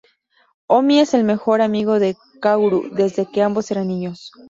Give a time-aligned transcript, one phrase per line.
[0.67, 4.31] Omi es el mejor amigo de Kaoru desde que ambos eran niños.